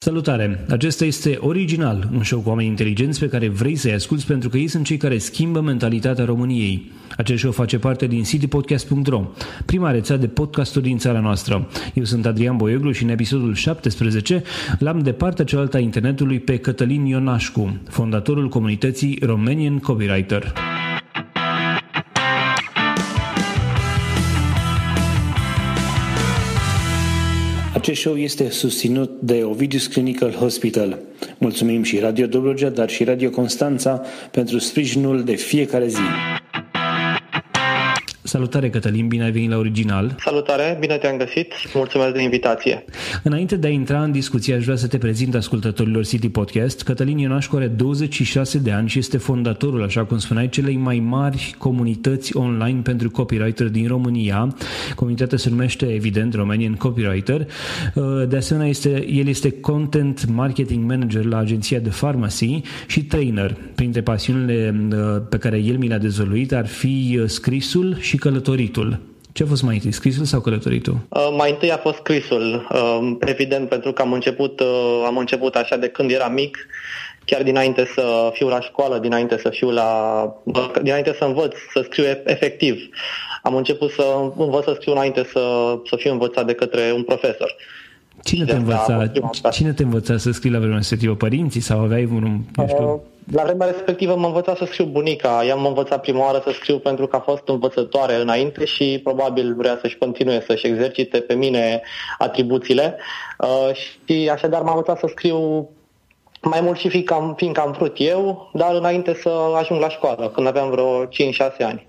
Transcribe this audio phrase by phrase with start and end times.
[0.00, 0.64] Salutare!
[0.68, 4.56] Acesta este Original, un show cu oameni inteligenți pe care vrei să-i asculți pentru că
[4.56, 6.92] ei sunt cei care schimbă mentalitatea României.
[7.16, 9.24] Acest show face parte din citypodcast.ro,
[9.66, 11.68] prima rețea de podcasturi din țara noastră.
[11.94, 14.42] Eu sunt Adrian Boioglu și în episodul 17
[14.78, 20.52] l-am de partea cealaltă a internetului pe Cătălin Ionașcu, fondatorul comunității Romanian Copywriter.
[27.88, 30.98] Acest show este susținut de Ovidius Clinical Hospital.
[31.38, 36.00] Mulțumim și Radio Dobrogea, dar și Radio Constanța pentru sprijinul de fiecare zi.
[38.28, 40.16] Salutare Cătălin, bine ai venit la Original.
[40.18, 42.84] Salutare, bine te-am găsit și mulțumesc de invitație.
[43.22, 46.82] Înainte de a intra în discuție, aș vrea să te prezint ascultătorilor City Podcast.
[46.82, 51.54] Cătălin Ionașcu are 26 de ani și este fondatorul, așa cum spuneai, celei mai mari
[51.58, 54.54] comunități online pentru copywriter din România.
[54.94, 57.46] Comunitatea se numește, evident, Romanian Copywriter.
[58.28, 63.56] De asemenea, este, el este Content Marketing Manager la agenția de Pharmacy și trainer.
[63.74, 64.74] Printre pasiunile
[65.28, 69.00] pe care el mi le-a dezvăluit ar fi scrisul și călătoritul.
[69.32, 70.98] Ce a fost mai întâi, scrisul sau călătoritul?
[71.08, 75.54] Uh, mai întâi a fost scrisul, uh, evident, pentru că am început, uh, am început
[75.54, 76.58] așa de când eram mic,
[77.24, 79.90] chiar dinainte să fiu la școală, dinainte să fiu la,
[80.82, 82.88] dinainte să învăț să scriu efectiv.
[83.42, 84.02] Am început să
[84.36, 87.56] învăț să scriu înainte să, să fiu învățat de către un profesor.
[88.24, 89.10] Cine te, învăța,
[89.50, 91.14] cine te învăța să scrii la vremea respectivă?
[91.14, 92.40] Părinții sau aveai un...
[92.54, 93.02] Nu știu...
[93.28, 95.44] Uh, la vremea respectivă m-a învățat să scriu bunica.
[95.44, 99.54] Ea m-a învățat prima oară să scriu pentru că a fost învățătoare înainte și probabil
[99.54, 101.82] vrea să-și continue să-și exercite pe mine
[102.18, 102.96] atribuțiile.
[103.38, 105.68] Uh, și așadar m-am învățat să scriu
[106.42, 110.46] mai mult și fiindcă fiindcă am vrut eu, dar înainte să ajung la școală, când
[110.46, 111.08] aveam vreo 5-6
[111.58, 111.87] ani.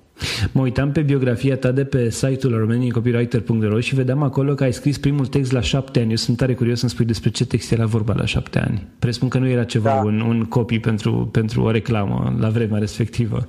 [0.52, 4.98] Mă uitam pe biografia ta de pe site-ul romaniancopywriter.ro și vedeam acolo că ai scris
[4.98, 6.10] primul text la șapte ani.
[6.10, 8.88] Eu sunt tare curios să-mi spui despre ce text era vorba la șapte ani.
[9.00, 10.02] Presupun că nu era ceva, da.
[10.04, 13.46] un, un copy pentru, pentru o reclamă la vremea respectivă.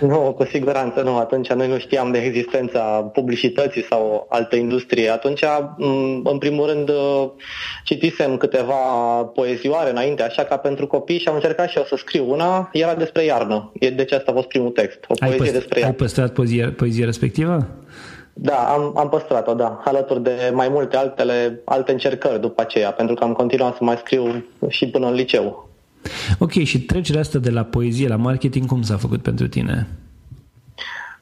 [0.00, 1.16] Nu, cu siguranță nu.
[1.16, 2.80] Atunci noi nu știam de existența
[3.12, 5.10] publicității sau altă industrie.
[5.10, 5.44] Atunci,
[6.24, 6.90] în primul rând,
[7.84, 8.74] citisem câteva
[9.34, 12.70] poezioare înainte, așa ca pentru copii și am încercat și eu să scriu una.
[12.72, 13.72] Era despre iarnă.
[13.94, 15.04] Deci asta a fost primul text.
[15.08, 15.94] O poezie ai păst- despre iarnă.
[15.94, 17.66] Ai păstrat poezia, poezia respectivă?
[18.38, 23.14] Da, am, am păstrat-o, da, alături de mai multe altele, alte încercări după aceea, pentru
[23.14, 25.65] că am continuat să mai scriu și până în liceu.
[26.38, 29.86] Ok, și trecerea asta de la poezie la marketing, cum s-a făcut pentru tine?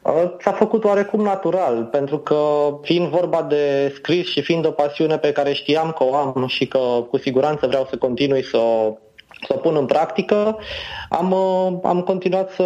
[0.04, 2.38] Uh, s-a făcut oarecum natural, pentru că
[2.82, 6.66] fiind vorba de scris și fiind o pasiune pe care știam că o am și
[6.66, 6.78] că
[7.10, 8.96] cu siguranță vreau să continui să o,
[9.46, 10.58] să o pun în practică,
[11.08, 12.64] am, uh, am continuat să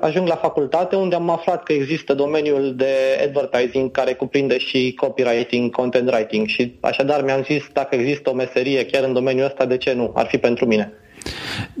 [0.00, 2.94] ajung la facultate unde am aflat că există domeniul de
[3.24, 8.86] advertising care cuprinde și copywriting, content writing și așadar mi-am zis dacă există o meserie
[8.86, 10.12] chiar în domeniul ăsta, de ce nu?
[10.14, 10.92] Ar fi pentru mine.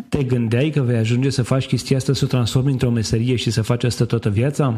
[0.08, 3.50] Te gândeai că vei ajunge să faci chestia asta, să o transformi într-o meserie și
[3.50, 4.74] să faci asta toată viața?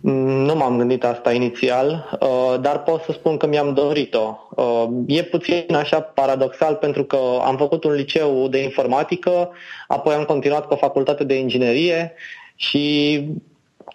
[0.00, 4.38] Nu m-am gândit asta inițial, uh, dar pot să spun că mi-am dorit-o.
[4.56, 9.50] Uh, e puțin așa paradoxal pentru că am făcut un liceu de informatică,
[9.88, 12.12] apoi am continuat cu o facultate de inginerie
[12.54, 13.24] și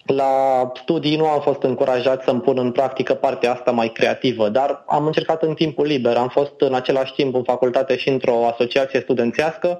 [0.05, 4.83] la studii nu am fost încurajat să-mi pun în practică partea asta mai creativă, dar
[4.87, 6.17] am încercat în timpul liber.
[6.17, 9.79] Am fost în același timp în facultate și într-o asociație studențească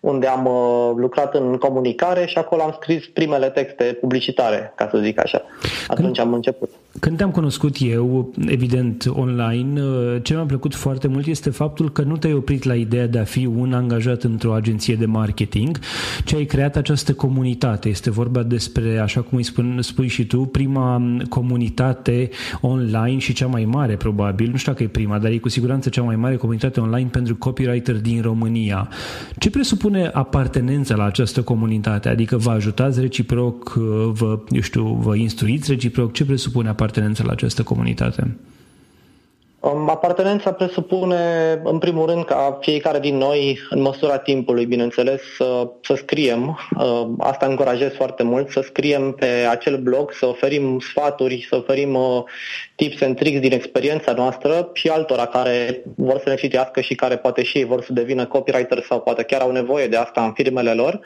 [0.00, 4.98] unde am uh, lucrat în comunicare și acolo am scris primele texte publicitare, ca să
[4.98, 5.42] zic așa.
[5.86, 6.70] Atunci când, am început.
[7.00, 12.02] Când te-am cunoscut eu, evident, online, uh, ce mi-a plăcut foarte mult este faptul că
[12.02, 15.78] nu te-ai oprit la ideea de a fi un angajat într-o agenție de marketing,
[16.24, 17.88] ci ai creat această comunitate.
[17.88, 23.46] Este vorba despre, așa cum îi spun, spui și tu, prima comunitate online și cea
[23.46, 26.36] mai mare, probabil, nu știu dacă e prima, dar e cu siguranță cea mai mare
[26.36, 28.88] comunitate online pentru copywriter din România.
[29.38, 32.08] Ce presupune presupune apartenența la această comunitate?
[32.08, 33.72] Adică vă ajutați reciproc,
[34.12, 36.12] vă, eu știu, vă instruiți reciproc?
[36.12, 36.80] Ce presupune apartenența
[37.24, 38.36] la această comunitate?
[39.64, 41.16] Um, apartenența presupune,
[41.64, 46.58] în primul rând, ca fiecare din noi, în măsura timpului, bineînțeles, să, să scriem.
[46.78, 51.94] Uh, asta încurajez foarte mult, să scriem pe acel blog, să oferim sfaturi, să oferim
[51.94, 52.22] uh,
[52.74, 57.16] tips and tricks din experiența noastră și altora care vor să ne citească și care
[57.16, 60.32] poate și ei vor să devină copywriter sau poate chiar au nevoie de asta în
[60.32, 61.00] firmele lor.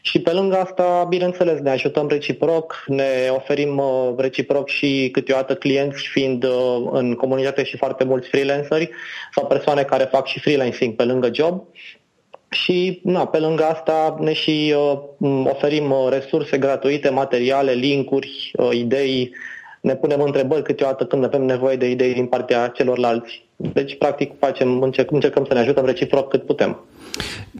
[0.00, 6.06] Și pe lângă asta, bineînțeles, ne ajutăm reciproc, ne oferim uh, reciproc și câteodată clienți
[6.06, 6.46] fiind
[6.90, 8.90] în comunitate și foarte foarte mulți freelanceri
[9.34, 11.62] sau persoane care fac și freelancing pe lângă job.
[12.50, 14.74] Și na, pe lângă asta ne și
[15.18, 19.34] uh, oferim uh, resurse gratuite, materiale, linkuri, uh, idei,
[19.88, 23.46] ne punem întrebări câteodată când avem nevoie de idei din partea celorlalți.
[23.56, 26.80] Deci, practic, facem, încerc, încercăm să ne ajutăm reciproc cât putem.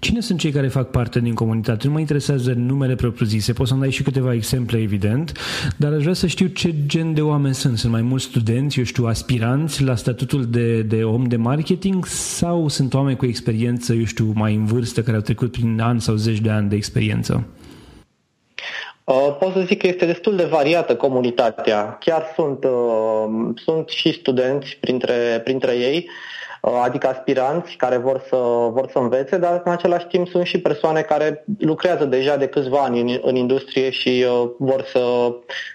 [0.00, 1.86] Cine sunt cei care fac parte din comunitate?
[1.86, 5.32] Nu mă interesează numele propriu-zise, poți să-mi dai și câteva exemple, evident,
[5.76, 7.78] dar aș vrea să știu ce gen de oameni sunt.
[7.78, 12.68] Sunt mai mulți studenți, eu știu, aspiranți la statutul de, de om de marketing sau
[12.68, 16.14] sunt oameni cu experiență, eu știu, mai în vârstă, care au trecut prin ani sau
[16.14, 17.46] zeci de ani de experiență?
[19.08, 21.96] Uh, pot să zic că este destul de variată comunitatea.
[22.00, 28.36] Chiar sunt, uh, sunt și studenți printre, printre ei Uh, adică aspiranți care vor să,
[28.70, 32.78] vor să învețe, dar în același timp sunt și persoane care lucrează deja de câțiva
[32.78, 35.32] ani în, în industrie și uh, vor să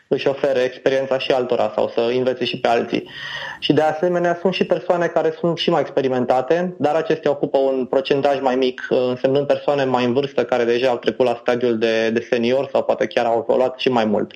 [0.08, 3.10] își ofere experiența și altora sau să învețe și pe alții.
[3.60, 7.86] Și de asemenea sunt și persoane care sunt și mai experimentate, dar acestea ocupă un
[7.86, 11.78] procentaj mai mic, uh, însemnând persoane mai în vârstă care deja au trecut la stadiul
[11.78, 14.32] de, de senior sau poate chiar au evoluat și mai mult.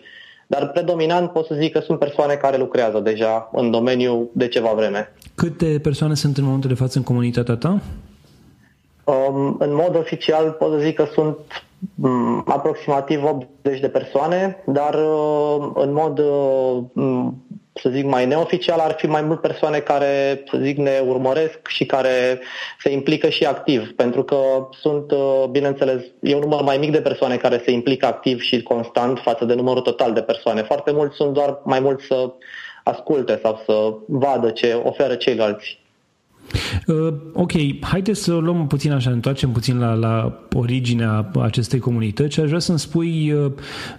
[0.48, 4.70] Dar predominant pot să zic că sunt persoane care lucrează deja în domeniu de ceva
[4.70, 5.14] vreme.
[5.38, 7.82] Câte persoane sunt în momentul de față în comunitatea ta?
[9.04, 11.38] Um, în mod oficial pot să zic că sunt
[12.02, 17.28] um, aproximativ 80 de persoane, dar uh, în mod uh,
[17.74, 21.86] să zic, mai neoficial, ar fi mai mult persoane care, să zic, ne urmăresc și
[21.86, 22.40] care
[22.80, 24.38] se implică și activ, pentru că
[24.72, 28.64] sunt, uh, bineînțeles, e un număr mai mic de persoane care se implică activ și
[28.64, 30.62] constant față de numărul total de persoane.
[30.62, 32.32] Foarte mulți sunt doar mai mult să
[32.88, 35.80] asculte sau să vadă ce oferă ceilalți.
[36.88, 37.52] Uh, ok,
[37.82, 42.48] haideți să o luăm puțin așa, întoarcem puțin la, la originea acestei comunități și aș
[42.48, 43.52] vrea să-mi spui uh,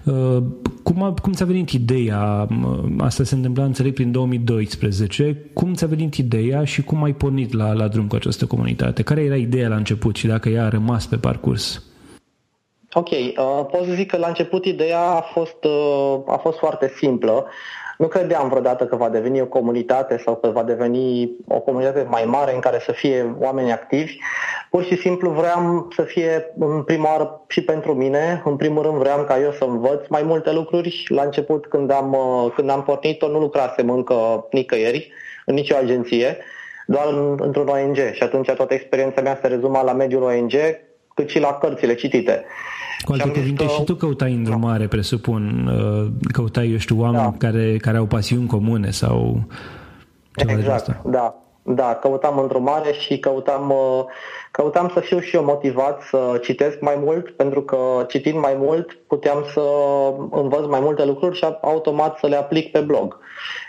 [0.04, 0.42] uh,
[0.82, 5.86] cum, a, cum ți-a venit ideea, uh, asta se întâmpla, înțeleg, prin 2012, cum ți-a
[5.86, 9.02] venit ideea și cum ai pornit la, la drum cu această comunitate?
[9.02, 11.82] Care era ideea la început și dacă ea a rămas pe parcurs?
[12.92, 16.92] Ok, uh, pot să zic că la început ideea a fost, uh, a fost foarte
[16.96, 17.46] simplă.
[17.98, 22.24] Nu credeam vreodată că va deveni o comunitate sau că va deveni o comunitate mai
[22.24, 24.16] mare în care să fie oameni activi.
[24.70, 28.42] Pur și simplu vreau să fie în prima oară și pentru mine.
[28.44, 31.04] În primul rând vreau ca eu să învăț mai multe lucruri.
[31.08, 32.16] La început când am,
[32.54, 35.12] când am pornit-o nu lucrasem încă nicăieri,
[35.46, 36.36] în nicio agenție,
[36.86, 40.52] doar în, într-un ONG și atunci toată experiența mea se rezuma la mediul ONG
[41.18, 42.44] cât și la cărțile citite.
[43.04, 43.70] Cu alte cuvinte, că...
[43.70, 44.88] și tu căutai îndrumare, da.
[44.88, 47.48] presupun, uh, căutai, eu știu, oameni da.
[47.48, 49.44] care, care au pasiuni comune sau
[50.36, 51.10] ceva exact, de asta.
[51.10, 51.34] da.
[51.70, 54.04] Da, căutam îndrumare și căutam, uh,
[54.50, 58.92] căutam să fiu și eu motivat să citesc mai mult, pentru că citind mai mult
[59.06, 59.62] puteam să
[60.30, 63.18] învăț mai multe lucruri și automat să le aplic pe blog.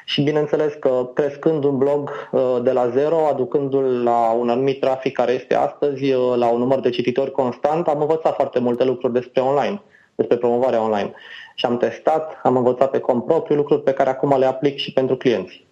[0.06, 5.13] Și bineînțeles că crescând un blog uh, de la zero, aducându-l la un anumit trafic
[5.13, 9.13] care este astăzi, uh, la un număr de cititori constant, am învățat foarte multe lucruri
[9.13, 9.81] despre online,
[10.16, 11.13] despre promovarea online.
[11.56, 14.94] Și am testat, am învățat pe cont propriu lucruri pe care acum le aplic și
[14.94, 15.68] pentru clienți.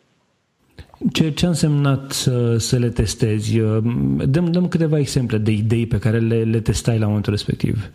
[1.11, 3.59] Ce, ce a însemnat să, să le testezi?
[3.59, 3.77] Uh,
[4.25, 7.91] dăm, dăm câteva exemple de idei pe care le, le testai la momentul respectiv.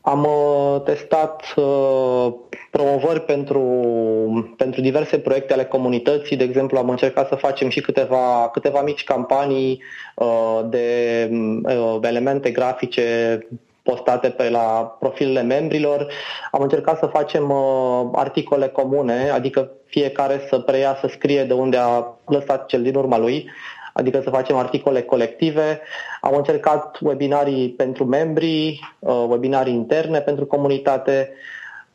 [0.00, 2.32] Am uh, testat uh,
[2.70, 3.62] promovări pentru,
[4.56, 6.36] pentru diverse proiecte ale comunității.
[6.36, 9.82] De exemplu, am încercat să facem și câteva, câteva mici campanii
[10.14, 11.28] uh, de
[11.62, 13.38] uh, elemente grafice
[13.90, 16.06] postate pe la profilele membrilor.
[16.50, 21.76] Am încercat să facem uh, articole comune, adică fiecare să preia, să scrie de unde
[21.76, 23.50] a lăsat cel din urma lui,
[23.92, 25.80] adică să facem articole colective.
[26.20, 31.32] Am încercat webinarii pentru membri, uh, webinarii interne pentru comunitate.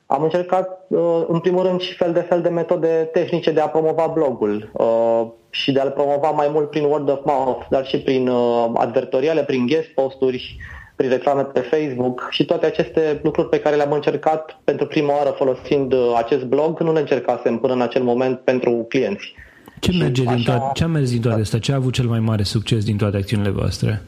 [0.05, 3.69] Am încercat, uh, în primul rând, și fel de fel de metode tehnice de a
[3.69, 7.97] promova blogul uh, și de a-l promova mai mult prin word of mouth, dar și
[7.97, 8.29] prin
[8.73, 10.57] advertoriale, prin guest posturi,
[10.95, 15.29] prin reclame pe Facebook și toate aceste lucruri pe care le-am încercat pentru prima oară
[15.29, 19.33] folosind uh, acest blog, nu le încercasem până în acel moment pentru clienți.
[19.79, 20.57] Ce, merge din așa...
[20.57, 21.59] toate, ce a mers din toate astea?
[21.59, 24.01] Ce a avut cel mai mare succes din toate acțiunile voastre?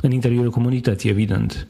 [0.00, 1.66] În interiorul comunității, evident.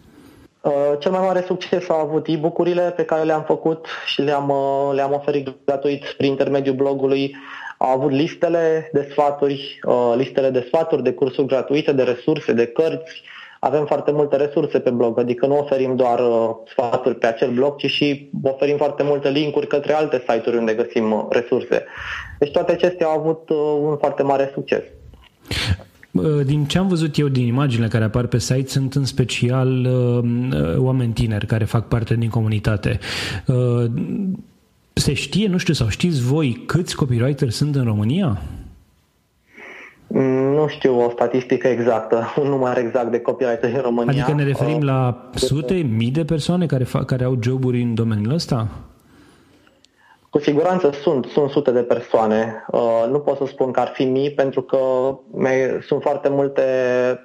[0.60, 4.94] Uh, cel mai mare succes au avut e-book-urile pe care le-am făcut și le-am, uh,
[4.94, 7.36] le-am oferit gratuit prin intermediul blogului.
[7.78, 12.66] Au avut listele de sfaturi, uh, listele de sfaturi, de cursuri gratuite, de resurse, de
[12.66, 13.22] cărți,
[13.64, 17.76] avem foarte multe resurse pe blog, adică nu oferim doar uh, sfaturi pe acel blog,
[17.76, 21.84] ci și oferim foarte multe linkuri către alte site-uri unde găsim uh, resurse.
[22.38, 24.82] Deci toate acestea au avut uh, un foarte mare succes.
[26.44, 30.76] Din ce am văzut eu din imaginile care apar pe site, sunt în special uh,
[30.76, 32.98] oameni tineri care fac parte din comunitate.
[33.46, 33.84] Uh,
[34.92, 38.42] se știe, nu știu, sau știți voi câți copywriter sunt în România?
[40.54, 44.22] Nu știu o statistică exactă, un număr exact de copywriter în România.
[44.22, 47.94] Adică ne referim uh, la sute, mii de persoane care, fac, care au joburi în
[47.94, 48.68] domeniul ăsta?
[50.30, 52.64] Cu siguranță sunt, sunt sute de persoane.
[52.70, 54.78] Uh, nu pot să spun că ar fi mii, pentru că
[55.86, 56.62] sunt foarte multe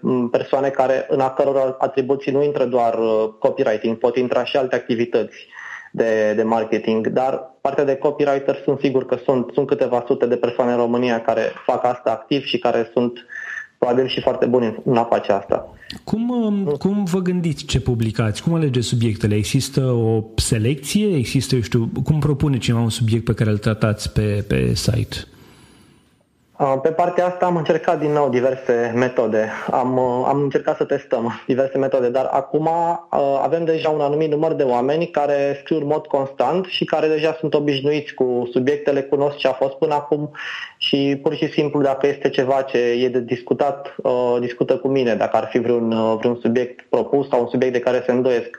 [0.02, 4.58] mm, persoane care, în a căror atribuții nu intră doar uh, copywriting, pot intra și
[4.58, 5.48] alte activități
[5.92, 10.36] de, de marketing, dar partea de copywriter sunt sigur că sunt, sunt câteva sute de
[10.36, 13.26] persoane în România care fac asta activ și care sunt
[13.78, 15.70] probabil și foarte buni în a face asta.
[16.04, 18.44] Cum, um, cum vă gândiți ce publicați?
[18.44, 19.36] Cum alegeți subiectele?
[19.36, 21.16] Există o selecție?
[21.16, 25.16] Există, eu știu, cum propune cineva un subiect pe care îl tratați pe, pe site?
[26.82, 29.50] Pe partea asta am încercat din nou diverse metode.
[29.72, 32.70] Am, am încercat să testăm diverse metode, dar acum
[33.42, 37.36] avem deja un anumit număr de oameni care scriu în mod constant și care deja
[37.40, 40.32] sunt obișnuiți cu subiectele, cunosc ce a fost până acum
[40.78, 43.96] și pur și simplu dacă este ceva ce e de discutat,
[44.40, 48.04] discută cu mine, dacă ar fi vreun, vreun subiect propus sau un subiect de care
[48.06, 48.58] se îndoiesc.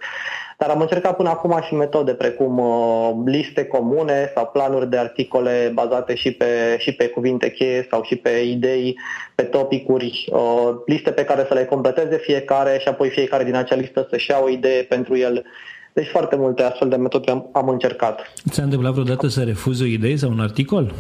[0.61, 5.71] Dar am încercat până acum și metode precum uh, liste comune sau planuri de articole
[5.75, 8.99] bazate și pe, și pe cuvinte cheie sau și pe idei,
[9.35, 13.75] pe topicuri, uh, liste pe care să le completeze fiecare și apoi fiecare din acea
[13.75, 15.45] listă să-și ia o idee pentru el.
[15.93, 18.21] Deci foarte multe astfel de metode am, am încercat.
[18.51, 20.95] Ți-a întâmplat vreodată să refuzi o idee sau un articol?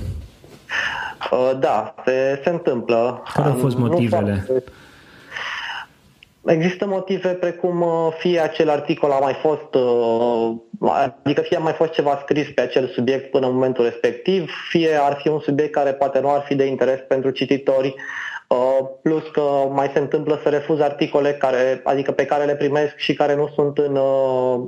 [1.30, 3.22] Uh, da, se, se întâmplă.
[3.34, 4.46] Care au fost motivele?
[4.48, 4.62] Nu
[6.48, 10.52] Există motive precum uh, fie acel articol a mai fost, uh,
[11.24, 14.98] adică fie a mai fost ceva scris pe acel subiect până în momentul respectiv, fie
[15.00, 17.94] ar fi un subiect care poate nu ar fi de interes pentru cititori,
[18.48, 19.40] uh, plus că
[19.70, 23.50] mai se întâmplă să refuz articole care, adică pe care le primesc și care nu
[23.54, 23.98] sunt în,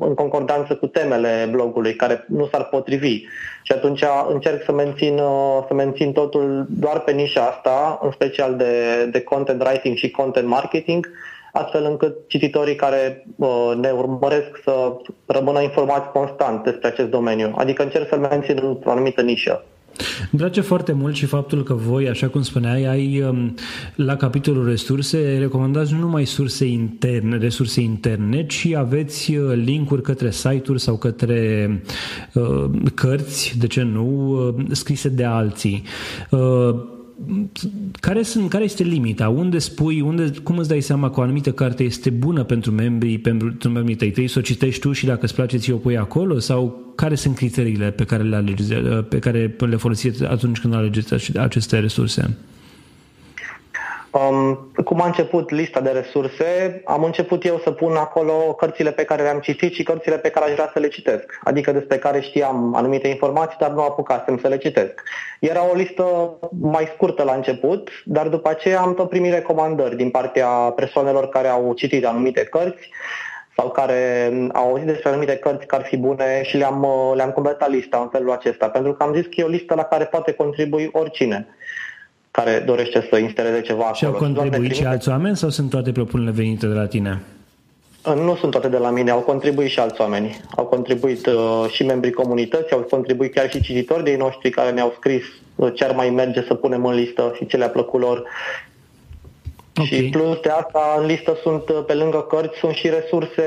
[0.00, 3.22] în concordanță cu temele blogului, care nu s-ar potrivi.
[3.62, 5.16] Și atunci încerc să mențin,
[5.66, 10.46] să mențin totul doar pe nișa asta, în special de, de content writing și content
[10.46, 11.10] marketing,
[11.52, 14.92] astfel încât cititorii care uh, ne urmăresc să
[15.26, 17.52] rămână informați constant despre acest domeniu.
[17.57, 19.64] Adică încerc să-l mențin într-o anumită nișă.
[20.30, 23.54] Îmi place foarte mult și faptul că voi, așa cum spuneai, ai um,
[23.95, 30.30] la capitolul resurse, recomandați nu numai surse interne, resurse interne, ci aveți uh, linkuri către
[30.30, 31.71] site-uri sau către
[32.33, 32.64] uh,
[32.95, 35.83] cărți, de ce nu, uh, scrise de alții.
[36.30, 36.99] Uh,
[38.00, 39.28] care, sunt, care este limita?
[39.28, 43.18] Unde spui, unde, cum îți dai seama că o anumită carte este bună pentru membrii,
[43.18, 44.08] pentru membrii tăi?
[44.08, 46.38] Trebuie să o citești tu și dacă îți place ți o pui acolo?
[46.38, 48.74] Sau care sunt criteriile pe care le, alegeți,
[49.08, 52.36] pe care le folosiți atunci când alegeți aceste resurse?
[54.12, 59.05] Um, cum a început lista de resurse, am început eu să pun acolo cărțile pe
[59.05, 62.21] care le-am citit și cărțile pe care aș vrea să le citesc, adică despre care
[62.21, 65.02] știam anumite informații, dar nu apucasem să le citesc.
[65.40, 70.11] Era o listă mai scurtă la început, dar după aceea am tot primit recomandări din
[70.11, 72.90] partea persoanelor care au citit anumite cărți
[73.57, 77.71] sau care au auzit despre anumite cărți care ar fi bune și le-am, le-am completat
[77.71, 80.33] lista în felul acesta, pentru că am zis că e o listă la care poate
[80.33, 81.49] contribui oricine
[82.30, 83.94] care dorește să instaleze ceva acolo.
[83.94, 87.22] Și au contribuit și alți oameni sau sunt toate propunerile venite de la tine?
[88.04, 90.40] Nu sunt toate de la mine, au contribuit și alți oameni.
[90.56, 94.94] Au contribuit uh, și membrii comunității, au contribuit chiar și cititori de noștri care ne-au
[94.96, 95.22] scris
[95.56, 98.25] uh, ce ar mai merge să punem în listă și ce le-a plăcut lor
[99.80, 99.99] Okay.
[99.99, 103.44] Și plus de asta în listă sunt, uh, pe lângă cărți, sunt și resurse,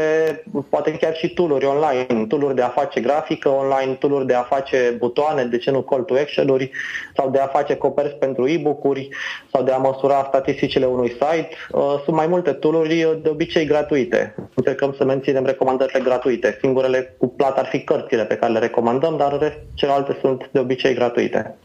[0.69, 4.95] poate chiar și tooluri online, tooluri de a face grafică online, tooluri de a face
[4.97, 6.71] butoane, de ce nu call to action-uri,
[7.15, 9.09] sau de a face coperți pentru e-book-uri,
[9.51, 11.49] sau de a măsura statisticile unui site.
[11.71, 14.35] Uh, sunt mai multe tooluri, uh, de obicei gratuite.
[14.55, 16.57] Încercăm să menținem recomandările gratuite.
[16.61, 20.59] Singurele cu plată ar fi cărțile pe care le recomandăm, dar rest, celelalte sunt de
[20.59, 21.55] obicei gratuite.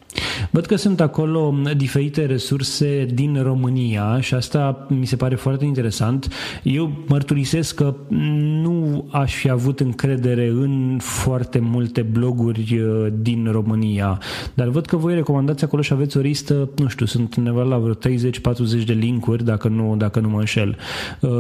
[0.59, 6.29] Văd că sunt acolo diferite resurse din România și asta mi se pare foarte interesant.
[6.63, 7.95] Eu mărturisesc că
[8.63, 14.19] nu aș fi avut încredere în foarte multe bloguri uh, din România,
[14.55, 17.79] dar văd că voi recomandați acolo și aveți o listă, nu știu, sunt undeva la
[17.79, 17.99] vreo 30-40
[18.87, 20.77] de linkuri, dacă nu, dacă nu mă înșel.
[21.21, 21.31] Uh,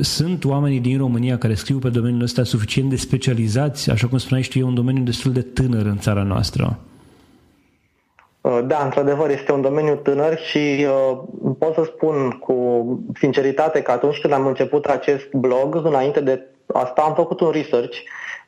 [0.00, 4.42] sunt oamenii din România care scriu pe domeniul ăsta suficient de specializați, așa cum spuneai
[4.42, 6.80] știu, e un domeniu destul de tânăr în țara noastră.
[8.46, 11.18] Uh, da, într-adevăr, este un domeniu tânăr și uh,
[11.58, 12.84] pot să spun cu
[13.18, 17.98] sinceritate că atunci când am început acest blog, înainte de asta am făcut un research,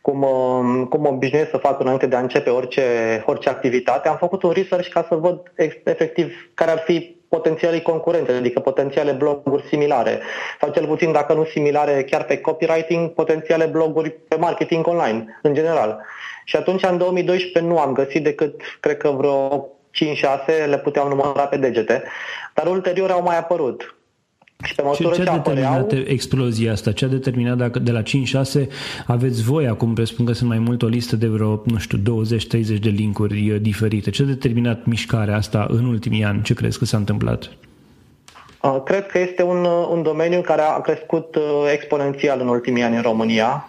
[0.01, 2.83] cum, uh, cum obișnuiesc să fac înainte de a începe orice,
[3.27, 4.09] orice activitate.
[4.09, 5.53] Am făcut un research ca să văd
[5.85, 10.21] efectiv care ar fi potențialii concurente, adică potențiale bloguri similare,
[10.61, 15.55] sau cel puțin dacă nu similare chiar pe copywriting, potențiale bloguri pe marketing online, în
[15.55, 16.01] general.
[16.45, 21.47] Și atunci, în 2012, nu am găsit decât, cred că vreo 5-6 le puteau număra
[21.47, 22.03] pe degete,
[22.55, 23.99] dar ulterior au mai apărut.
[24.65, 26.05] Și pe măsură ce, ce a determinat apăreau...
[26.07, 26.93] explozia asta?
[26.93, 28.05] Ce a determinat dacă de la 5-6
[29.07, 32.81] aveți voi, acum presupun că sunt mai mult o listă de vreo, nu știu, 20-30
[32.81, 34.11] de linkuri uh, diferite.
[34.11, 36.43] Ce a determinat mișcarea asta în ultimii ani?
[36.43, 37.51] Ce crezi că s-a întâmplat?
[38.63, 41.37] Uh, cred că este un, uh, un domeniu care a crescut
[41.73, 43.69] exponențial în ultimii ani în România,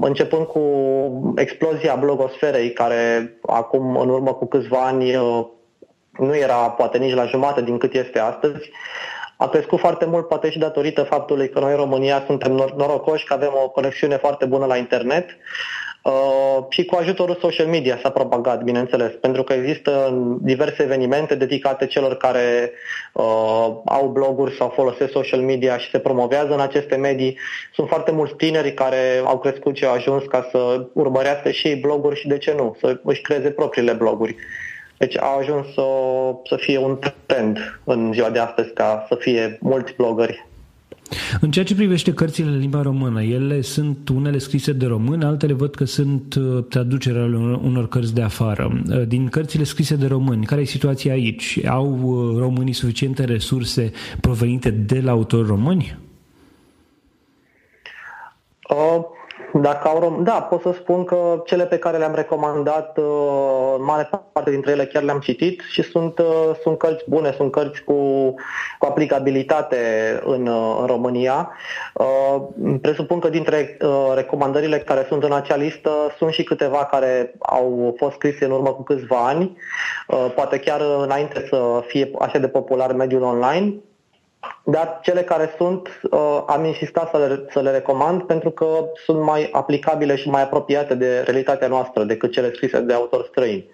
[0.00, 0.62] începând cu
[1.36, 5.12] explozia blogosferei, care acum, în urmă cu câțiva ani,
[6.18, 8.70] nu era poate nici la jumătate din cât este astăzi.
[9.36, 13.34] A crescut foarte mult, poate și datorită faptului că noi în România suntem norocoși că
[13.34, 15.26] avem o conexiune foarte bună la internet
[16.02, 21.86] uh, și cu ajutorul social media s-a propagat, bineînțeles, pentru că există diverse evenimente dedicate
[21.86, 22.72] celor care
[23.12, 23.24] uh,
[23.84, 27.38] au bloguri sau folosesc social media și se promovează în aceste medii.
[27.74, 31.76] Sunt foarte mulți tineri care au crescut și au ajuns ca să urmărească și ei
[31.76, 34.36] bloguri și de ce nu, să își creeze propriile bloguri.
[34.96, 35.82] Deci a ajuns să,
[36.44, 40.46] să fie un trend în ziua de astăzi ca să fie mulți blogări.
[41.40, 45.52] În ceea ce privește cărțile în limba română, ele sunt unele scrise de român, altele
[45.52, 47.24] văd că sunt uh, traducerea
[47.62, 48.82] unor cărți de afară.
[48.88, 51.64] Uh, din cărțile scrise de români, care e situația aici?
[51.64, 55.98] Au uh, românii suficiente resurse provenite de la autori români?
[58.68, 59.04] Uh,
[59.52, 64.10] dacă au rom- da, pot să spun că cele pe care le-am recomandat, uh, mare
[64.32, 67.94] parte dintre ele chiar le-am citit și sunt, uh, sunt cărți bune, sunt cărți cu,
[68.78, 69.76] cu aplicabilitate
[70.24, 71.50] în, uh, în România.
[71.94, 72.42] Uh,
[72.80, 77.94] presupun că dintre uh, recomandările care sunt în acea listă sunt și câteva care au
[77.98, 79.56] fost scrise în urmă cu câțiva ani,
[80.08, 83.74] uh, poate chiar înainte să fie așa de popular mediul online
[84.64, 89.20] dar cele care sunt, uh, am insistat să le, să le recomand pentru că sunt
[89.22, 93.70] mai aplicabile și mai apropiate de realitatea noastră decât cele scrise de autori străini.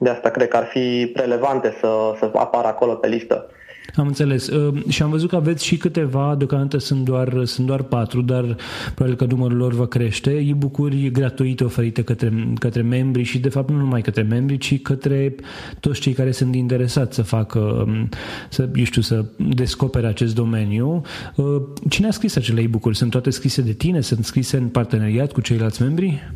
[0.00, 3.50] De asta cred că ar fi relevante să, să apară acolo pe listă.
[3.96, 4.46] Am înțeles.
[4.46, 8.56] Uh, și am văzut că aveți și câteva, deocamdată sunt doar, sunt doar patru, dar
[8.94, 13.70] probabil că numărul lor va crește, e-book-uri gratuite oferite către, către membri și de fapt
[13.70, 15.34] nu numai către membri, ci către
[15.80, 18.08] toți cei care sunt interesați să facă, um,
[18.48, 21.02] să, eu știu, să descopere acest domeniu.
[21.36, 22.96] Uh, cine a scris acele e-book-uri?
[22.96, 24.00] Sunt toate scrise de tine?
[24.00, 26.32] Sunt scrise în parteneriat cu ceilalți membri?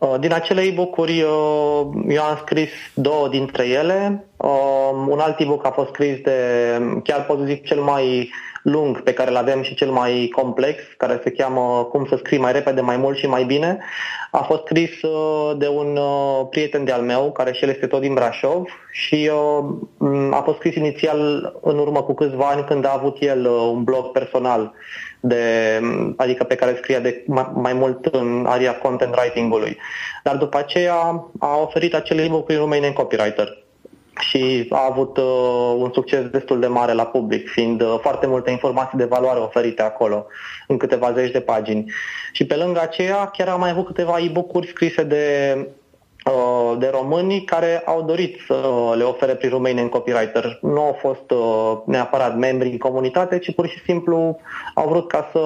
[0.00, 4.24] Uh, din acele e-book-uri eu am scris două dintre ele.
[5.08, 6.32] Un alt e-book a fost scris de,
[7.04, 8.30] chiar pot zic, cel mai
[8.62, 12.38] lung pe care îl avem și cel mai complex, care se cheamă Cum să scrii
[12.38, 13.78] mai repede, mai mult și mai bine.
[14.30, 18.00] A fost scris uh, de un uh, prieten de-al meu, care și el este tot
[18.00, 19.30] din Brașov și
[20.30, 24.10] a fost scris inițial în urmă cu câțiva ani când a avut el un blog
[24.10, 24.72] personal
[25.20, 25.80] de,
[26.16, 29.76] adică pe care scria de mai mult în area content writing-ului.
[30.22, 33.59] Dar după aceea a oferit acele e-book prin Romanian Copywriter
[34.20, 38.50] și a avut uh, un succes destul de mare la public, fiind uh, foarte multe
[38.50, 40.26] informații de valoare oferite acolo,
[40.66, 41.92] în câteva zeci de pagini.
[42.32, 45.54] Și pe lângă aceea, chiar am mai avut câteva e-book-uri scrise de
[46.24, 48.54] Uh, de români care au dorit să
[48.96, 50.58] le ofere prin Romanian Copywriter.
[50.62, 54.40] Nu au fost uh, neapărat membri în comunitate, ci pur și simplu
[54.74, 55.40] au vrut ca să,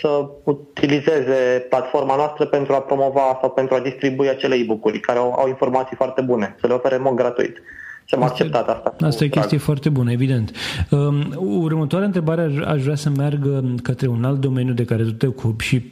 [0.00, 5.32] să utilizeze platforma noastră pentru a promova sau pentru a distribui acele e-book-uri care au,
[5.32, 7.62] au informații foarte bune, să le ofere în mod gratuit
[8.04, 9.06] și am acceptat asta.
[9.06, 10.52] Asta e o chestie foarte bună, evident.
[10.90, 15.26] Um, următoarea întrebare aș vrea să meargă către un alt domeniu de care tu te
[15.26, 15.90] ocupi și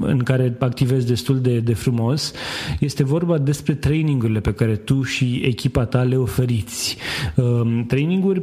[0.00, 2.32] în care activezi destul de, de frumos.
[2.80, 6.96] Este vorba despre trainingurile pe care tu și echipa ta le oferiți.
[7.36, 8.42] Um, traininguri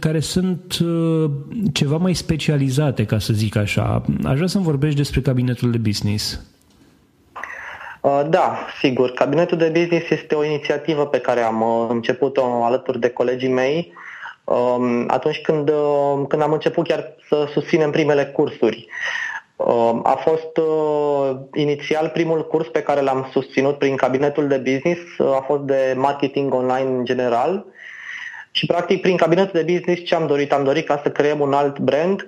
[0.00, 1.30] care sunt uh,
[1.72, 4.02] ceva mai specializate, ca să zic așa.
[4.24, 6.40] Aș vrea să-mi vorbești despre cabinetul de business.
[8.06, 9.10] Uh, da, sigur.
[9.12, 13.92] Cabinetul de business este o inițiativă pe care am uh, început-o alături de colegii mei
[14.44, 18.86] um, atunci când, uh, când am început chiar să susținem primele cursuri.
[19.56, 20.60] Um, a fost
[21.54, 26.54] inițial primul curs pe care l-am susținut prin cabinetul de business, a fost de marketing
[26.54, 27.64] online în general
[28.50, 30.52] și practic prin cabinetul de business ce am dorit?
[30.52, 32.26] Am dorit ca să creăm un alt brand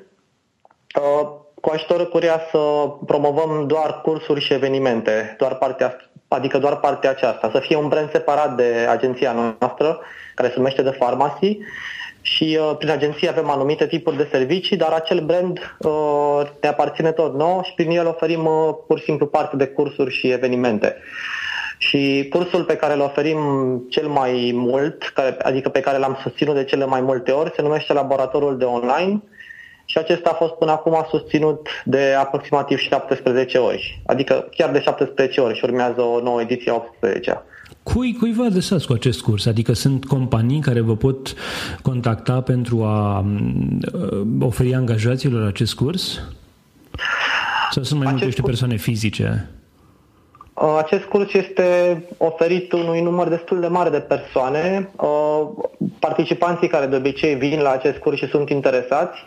[1.60, 2.58] cu ajutorul curia să
[3.06, 5.96] promovăm doar cursuri și evenimente, doar partea,
[6.28, 10.00] adică doar partea aceasta, să fie un brand separat de agenția noastră,
[10.34, 11.58] care se numește de Pharmacy,
[12.20, 17.12] și uh, prin agenție avem anumite tipuri de servicii, dar acel brand uh, ne aparține
[17.12, 20.96] tot nou și prin el oferim uh, pur și simplu parte de cursuri și evenimente.
[21.78, 23.38] Și cursul pe care îl oferim
[23.88, 27.62] cel mai mult, care, adică pe care l-am susținut de cele mai multe ori, se
[27.62, 29.22] numește Laboratorul de Online
[29.90, 35.40] și acesta a fost până acum susținut de aproximativ 17 ori, adică chiar de 17
[35.40, 37.42] ori și urmează o nouă ediție a 18
[37.82, 39.46] Cui, cui vă adresați cu acest curs?
[39.46, 41.34] Adică sunt companii care vă pot
[41.82, 46.20] contacta pentru a uh, oferi angajaților acest curs?
[47.70, 48.46] Sau sunt mai multe curs...
[48.46, 49.50] persoane fizice?
[50.54, 54.90] Uh, acest curs este oferit unui număr destul de mare de persoane.
[54.96, 55.48] Uh,
[55.98, 59.18] participanții care de obicei vin la acest curs și sunt interesați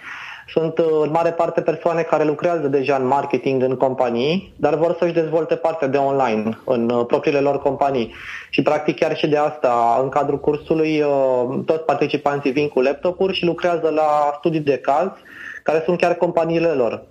[0.51, 4.95] sunt uh, în mare parte persoane care lucrează deja în marketing în companii, dar vor
[4.99, 8.13] să-și dezvolte partea de online în propriile lor companii.
[8.49, 11.03] Și practic chiar și de asta, în cadrul cursului,
[11.65, 15.09] toți participanții vin cu laptopuri și lucrează la studii de caz,
[15.63, 17.03] care sunt chiar companiile lor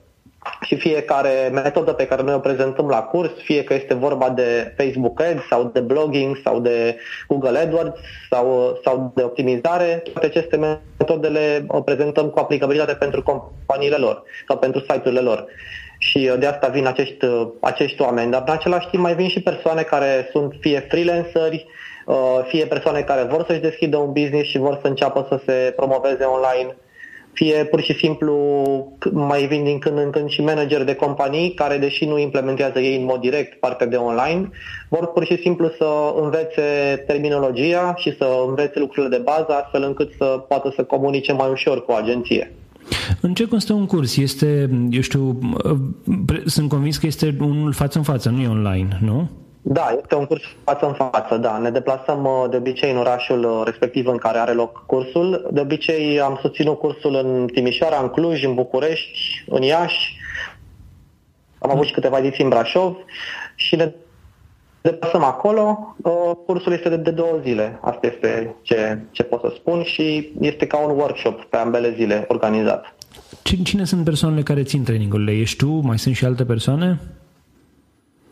[0.61, 4.75] și fiecare metodă pe care noi o prezentăm la curs, fie că este vorba de
[4.77, 6.97] Facebook Ads sau de blogging sau de
[7.29, 8.01] Google AdWords
[8.31, 10.57] sau, sau de optimizare, toate aceste
[10.99, 15.45] metodele o prezentăm cu aplicabilitate pentru companiile lor sau pentru site-urile lor.
[15.99, 17.27] Și de asta vin acești,
[17.61, 18.31] acești oameni.
[18.31, 21.67] Dar în același timp mai vin și persoane care sunt fie freelanceri,
[22.47, 26.25] fie persoane care vor să-și deschidă un business și vor să înceapă să se promoveze
[26.25, 26.77] online
[27.33, 28.37] fie pur și simplu
[29.13, 32.97] mai vin din când în când și manageri de companii care, deși nu implementează ei
[32.97, 34.51] în mod direct partea de online,
[34.89, 36.63] vor pur și simplu să învețe
[37.07, 41.85] terminologia și să învețe lucrurile de bază astfel încât să poată să comunice mai ușor
[41.85, 42.53] cu agenție.
[43.21, 44.17] În ce constă un curs?
[44.17, 45.39] Este, eu știu,
[46.45, 49.31] sunt convins că este unul față în față, nu e online, nu?
[49.63, 51.59] Da, este un curs față în față, da.
[51.59, 55.49] Ne deplasăm uh, de obicei în orașul uh, respectiv în care are loc cursul.
[55.53, 60.17] De obicei am susținut cursul în Timișoara, în Cluj, în București, în Iași.
[61.59, 62.97] Am avut și câteva ediții în Brașov
[63.55, 63.93] și ne
[64.81, 65.95] deplasăm acolo.
[66.03, 66.13] Uh,
[66.47, 67.79] cursul este de, de două zile.
[67.83, 72.25] Asta este ce, ce pot să spun și este ca un workshop pe ambele zile
[72.29, 72.95] organizat.
[73.43, 75.33] Cine sunt persoanele care țin trainingurile?
[75.33, 75.71] Ești tu?
[75.71, 77.01] Mai sunt și alte persoane?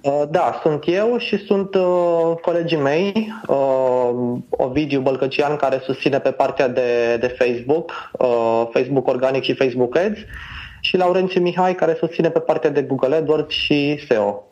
[0.01, 6.31] Uh, da, sunt eu și sunt uh, colegii mei, uh, Ovidiu Bălcăcian, care susține pe
[6.31, 10.19] partea de, de Facebook, uh, Facebook Organic și Facebook Ads,
[10.81, 14.43] și Laurențiu Mihai, care susține pe partea de Google AdWords și SEO.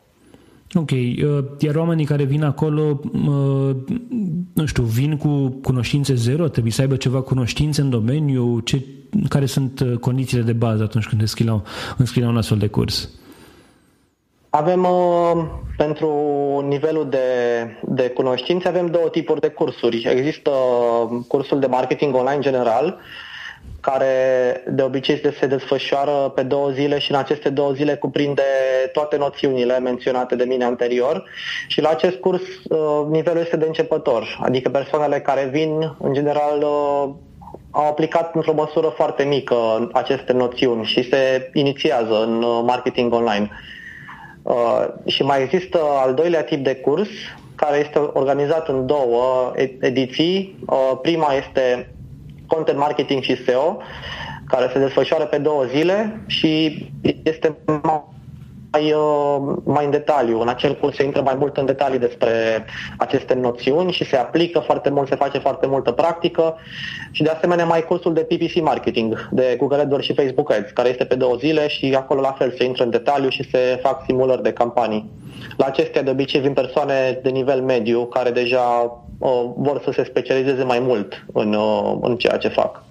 [0.73, 3.75] Ok, uh, iar oamenii care vin acolo, uh,
[4.53, 6.47] nu știu, vin cu cunoștințe zero?
[6.47, 8.59] Trebuie să aibă ceva cunoștințe în domeniu?
[8.59, 8.85] Ce,
[9.29, 11.61] care sunt uh, condițiile de bază atunci când înscrii la,
[11.97, 13.09] înscrii la un astfel de curs?
[14.49, 15.45] Avem uh,
[15.77, 16.09] pentru
[16.67, 17.17] nivelul de,
[17.81, 20.07] de cunoștințe avem două tipuri de cursuri.
[20.09, 20.51] Există
[21.27, 22.99] cursul de marketing online general,
[23.81, 28.41] care de obicei se desfășoară pe două zile și în aceste două zile cuprinde
[28.91, 31.23] toate noțiunile menționate de mine anterior
[31.67, 36.57] și la acest curs uh, nivelul este de începător, adică persoanele care vin în general
[36.61, 37.09] uh,
[37.71, 43.49] au aplicat într-o măsură foarte mică aceste noțiuni și se inițiază în marketing online.
[44.47, 47.09] Uh, și mai există al doilea tip de curs,
[47.55, 50.55] care este organizat în două ediții.
[50.65, 51.93] Uh, prima este
[52.47, 53.77] Content Marketing și SEO,
[54.45, 56.85] care se desfășoară pe două zile și
[57.23, 57.57] este
[58.77, 60.41] mai, uh, mai în detaliu.
[60.41, 62.29] În acel curs se intră mai mult în detalii despre
[62.97, 66.55] aceste noțiuni și se aplică foarte mult, se face foarte multă practică
[67.11, 70.89] și de asemenea mai cursul de PPC marketing de Google AdWords și Facebook Ads, care
[70.89, 74.03] este pe două zile și acolo la fel se intră în detaliu și se fac
[74.05, 75.09] simulări de campanii.
[75.57, 80.03] La acestea de obicei vin persoane de nivel mediu care deja uh, vor să se
[80.03, 82.83] specializeze mai mult în, uh, în ceea ce fac.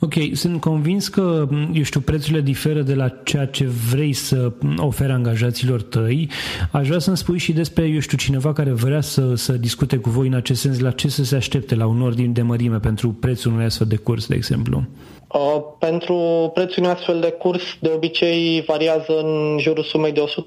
[0.00, 5.12] Ok, sunt convins că, eu știu, prețurile diferă de la ceea ce vrei să oferi
[5.12, 6.28] angajaților tăi.
[6.70, 10.10] Aș vrea să-mi spui și despre, eu știu, cineva care vrea să, să discute cu
[10.10, 13.08] voi în acest sens, la ce să se aștepte, la un ordin de mărime pentru
[13.08, 14.84] prețul unui astfel de curs, de exemplu.
[15.32, 20.46] Uh, pentru prețul unui astfel de curs, de obicei variază în jurul sumei de 100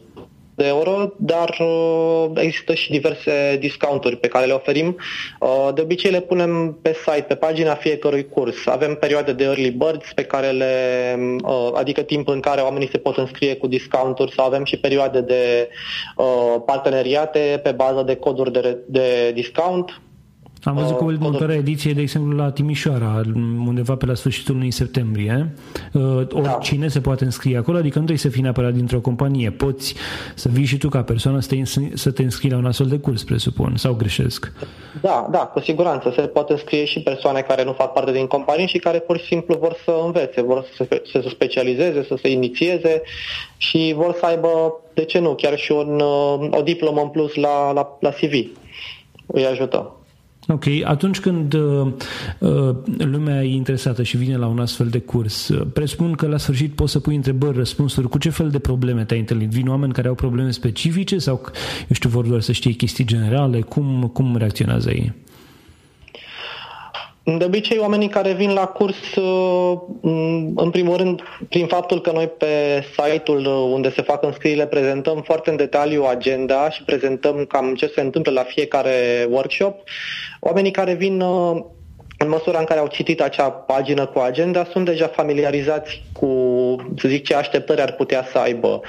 [0.55, 4.97] de euro, dar uh, există și diverse discounturi pe care le oferim.
[5.39, 8.67] Uh, de obicei le punem pe site, pe pagina fiecărui curs.
[8.67, 10.75] Avem perioade de early birds pe care le,
[11.43, 15.21] uh, adică timp în care oamenii se pot înscrie cu discounturi sau avem și perioade
[15.21, 15.69] de
[16.65, 20.01] parteneriate pe bază de coduri de, de discount
[20.63, 23.21] am văzut că următoarea ediție, de exemplu, la Timișoara,
[23.65, 25.53] undeva pe la sfârșitul lunii septembrie,
[25.93, 26.91] uh, oricine da.
[26.91, 29.51] se poate înscrie acolo, adică nu trebuie să fii neapărat dintr-o companie.
[29.51, 29.95] Poți
[30.35, 32.97] să vii și tu ca persoană să te, să te înscrii la un astfel de
[32.97, 34.51] curs, presupun, sau greșesc?
[35.01, 36.11] Da, da, cu siguranță.
[36.15, 39.25] Se pot înscrie și persoane care nu fac parte din companie și care pur și
[39.25, 43.01] simplu vor să învețe, vor să se, să se specializeze, să se inițieze
[43.57, 47.35] și vor să aibă, de ce nu, chiar și un, uh, o diplomă în plus
[47.35, 48.31] la, la, la CV.
[49.25, 49.97] Îi ajută.
[50.47, 51.87] Ok, atunci când uh,
[52.39, 56.37] uh, lumea e interesată și vine la un astfel de curs, uh, presupun că la
[56.37, 59.49] sfârșit poți să pui întrebări, răspunsuri, cu ce fel de probleme te-ai întâlnit?
[59.49, 61.41] Vin oameni care au probleme specifice sau,
[61.79, 63.61] eu știu, vor doar să știe chestii generale?
[63.61, 65.13] Cum, cum reacționează ei?
[67.25, 69.79] De obicei, oamenii care vin la curs, uh,
[70.55, 75.49] în primul rând, prin faptul că noi pe site-ul unde se fac înscrierile prezentăm foarte
[75.49, 79.79] în detaliu agenda și prezentăm cam ce se întâmplă la fiecare workshop,
[80.39, 81.63] oamenii care vin uh,
[82.23, 86.27] în măsura în care au citit acea pagină cu agenda, sunt deja familiarizați cu,
[86.97, 88.81] să zic, ce așteptări ar putea să aibă.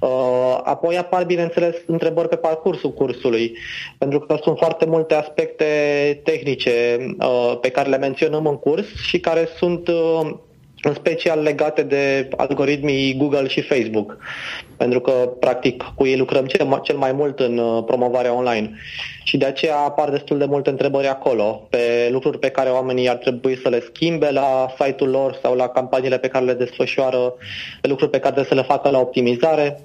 [0.00, 3.56] Uh, apoi apar, bineînțeles, întrebări pe parcursul cursului,
[3.98, 5.64] pentru că sunt foarte multe aspecte
[6.24, 10.30] tehnice uh, pe care le menționăm în curs și care sunt uh,
[10.82, 14.16] în special legate de algoritmii Google și Facebook,
[14.76, 16.46] pentru că, practic, cu ei lucrăm
[16.82, 18.70] cel mai mult în uh, promovarea online.
[19.24, 23.16] Și de aceea apar destul de multe întrebări acolo, pe lucruri pe care oamenii ar
[23.16, 27.34] trebui să le schimbe la site-ul lor sau la campaniile pe care le desfășoară,
[27.80, 29.80] pe lucruri pe care trebuie să le facă la optimizare.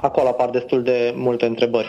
[0.00, 1.88] Acolo apar destul de multe întrebări.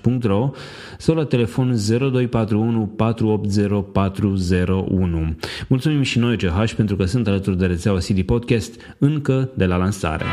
[0.03, 0.49] www.ch.ro
[0.97, 5.35] sau la telefon 0241 480 401.
[5.67, 9.75] Mulțumim și noi CH pentru că sunt alături de rețeaua CD Podcast încă de la
[9.75, 10.25] lansare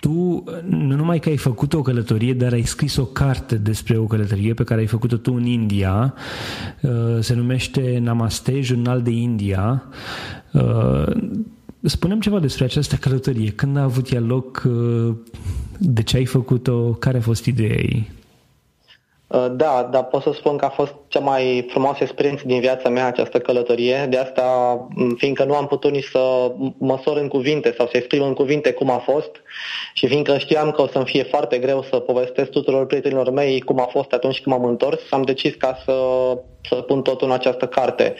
[0.00, 4.04] tu nu numai că ai făcut o călătorie, dar ai scris o carte despre o
[4.04, 6.14] călătorie pe care ai făcut-o tu în India.
[6.80, 9.82] Uh, se numește Namaste, Jurnal de India.
[11.80, 13.50] Uh, spunem ceva despre această călătorie.
[13.50, 14.62] Când a avut ea loc?
[14.66, 15.14] Uh,
[15.78, 16.92] de ce ai făcut-o?
[16.92, 18.10] Care a fost ideea ei?
[19.28, 22.88] Uh, da, dar pot să spun că a fost cea mai frumoasă experiență din viața
[22.88, 24.06] mea această călătorie.
[24.08, 28.34] De asta, fiindcă nu am putut nici să măsor în cuvinte sau să exprim în
[28.34, 29.30] cuvinte cum a fost
[29.94, 33.80] și fiindcă știam că o să-mi fie foarte greu să povestesc tuturor prietenilor mei cum
[33.80, 35.94] a fost atunci când m-am întors, am decis ca să,
[36.68, 38.14] să pun totul în această carte.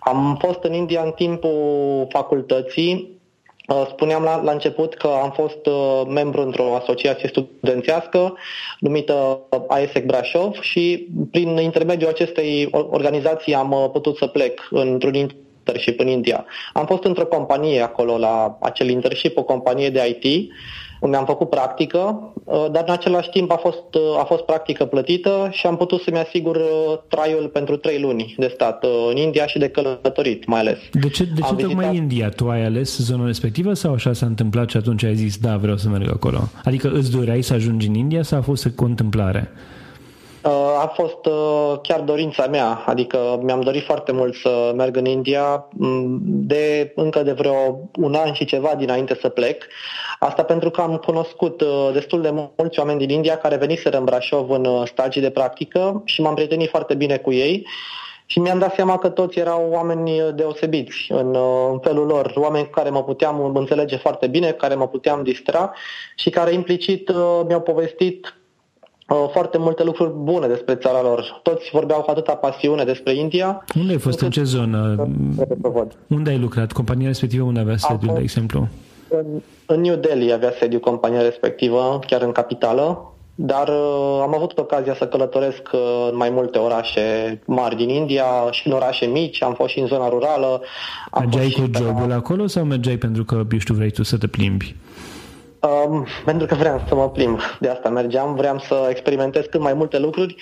[0.00, 3.13] Am fost în India în timpul facultății Uh,
[3.90, 8.36] spuneam la, la început că am fost uh, membru într-o asociație studențească
[8.78, 16.00] numită AESEC Brașov și prin intermediul acestei organizații am uh, putut să plec într-un internship
[16.00, 16.46] în India.
[16.72, 20.50] Am fost într-o companie acolo la acel internship, o companie de IT
[21.00, 24.84] unde am făcut practică, uh, dar în același timp a fost, uh, a fost practică
[24.84, 29.46] plătită și am putut să-mi asigur uh, traiul pentru trei luni de stat în India
[29.46, 30.78] și de călătorit mai ales.
[30.92, 31.94] De ce, de ce tocmai vizitat...
[31.94, 32.28] India?
[32.28, 35.76] Tu ai ales zona respectivă sau așa s-a întâmplat și atunci ai zis da, vreau
[35.76, 36.38] să merg acolo?
[36.64, 39.50] Adică îți doreai să ajungi în India sau a fost o contemplare?
[40.78, 41.18] A fost
[41.82, 47.22] chiar dorința mea, adică mi-am dorit foarte mult să merg în India mm, de încă
[47.22, 49.66] de vreo un an și ceva dinainte să plec.
[50.18, 54.04] Asta pentru că am cunoscut uh, destul de mulți oameni din India care veniseră în
[54.04, 57.66] Brașov în uh, stagii de practică și m-am prietenit foarte bine cu ei.
[58.26, 61.36] Și mi-am dat seama că toți erau oameni uh, deosebiți în,
[61.70, 65.72] în felul lor, oameni cu care mă puteam înțelege foarte bine, care mă puteam distra
[66.16, 67.10] și care implicit
[67.46, 68.34] mi-au povestit
[69.32, 71.40] foarte multe lucruri bune despre țara lor.
[71.42, 73.64] Toți vorbeau cu atâta pasiune despre India.
[73.78, 74.20] Unde ai fost?
[74.20, 75.08] În ce zonă?
[76.06, 76.72] Unde ai lucrat?
[76.72, 78.68] Compania respectivă unde avea sediul, de exemplu?
[79.08, 79.24] În,
[79.66, 84.94] în New Delhi avea sediu compania respectivă, chiar în capitală, dar uh, am avut ocazia
[84.94, 89.54] să călătoresc uh, în mai multe orașe mari din India și în orașe mici, am
[89.54, 90.60] fost și în zona rurală.
[91.10, 92.14] Am mergeai cu jobul la...
[92.14, 94.76] acolo sau mergeai pentru că, știu, vrei tu să te plimbi?
[95.64, 99.74] Um, pentru că vreau să mă plimb, de asta mergeam, vreau să experimentez cât mai
[99.74, 100.36] multe lucruri,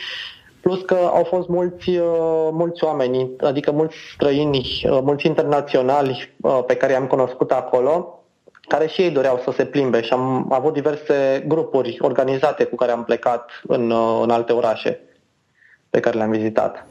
[0.61, 6.61] plus că au fost mulți, uh, mulți oameni, adică mulți străini, uh, mulți internaționali uh,
[6.67, 8.23] pe care i-am cunoscut acolo,
[8.69, 12.93] care și ei doreau să se plimbe și am avut diverse grupuri organizate cu care
[12.93, 15.01] am plecat în, uh, în alte orașe
[15.91, 16.87] pe care le-am vizitat.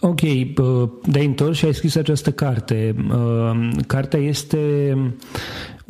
[0.00, 0.20] Ok,
[1.02, 2.94] de-ai întors și ai scris această carte.
[3.10, 4.94] Uh, cartea este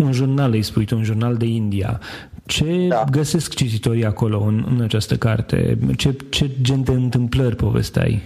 [0.02, 2.00] un jurnal, îi spui tu, un jurnal de India.
[2.46, 3.04] Ce da.
[3.10, 5.78] găsesc cititorii acolo în, în această carte?
[5.96, 8.22] Ce, ce gen de întâmplări povesteai?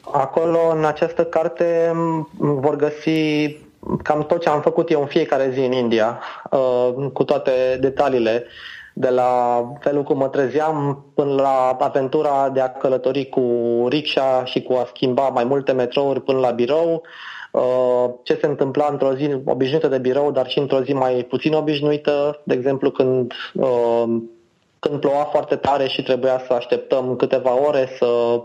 [0.00, 1.92] Acolo, în această carte,
[2.36, 3.56] vor găsi
[4.02, 6.20] cam tot ce am făcut eu în fiecare zi în India,
[6.50, 8.44] uh, cu toate detaliile,
[8.94, 13.42] de la felul cum mă trezeam până la aventura de a călători cu
[13.88, 17.00] rickshaw și cu a schimba mai multe metrouri până la birou, uh,
[18.22, 22.40] ce se întâmpla într-o zi obișnuită de birou, dar și într-o zi mai puțin obișnuită,
[22.44, 24.04] de exemplu când uh,
[24.88, 28.40] când ploua foarte tare și trebuia să așteptăm câteva ore să